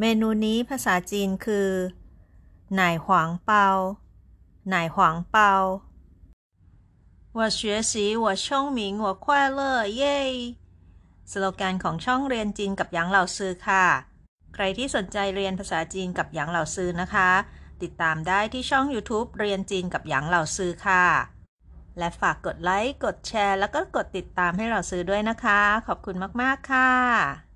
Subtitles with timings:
[0.00, 1.70] เมนูนี้ภาษาจีนคือ
[2.74, 3.66] หน่ายหวางเปา
[4.68, 5.52] หน่ายหวางเปา
[7.36, 7.92] 我学习
[8.22, 8.44] 我聪
[8.76, 9.24] 明我快
[9.58, 9.60] 乐
[9.96, 10.18] เย้
[11.30, 13.86] สโลแกนของช่องเรียนจีนกับหยางเหล่าซือค่ะ
[14.54, 17.30] ใครที่สนใจเรียนภาษาจีนกับหยางเหล่าซือนะคะ
[17.82, 21.04] ติดตามได้ที่ช่อง YouTube เรียนจีนกับหยางเหล่าซือค่ะ
[21.98, 27.51] และฝากกดไลค์ กดแชร์ แล้วก็กดติดตามให้เราซื้อด้วยนะคะ ขอบคุณมาก ๆ ค่ะ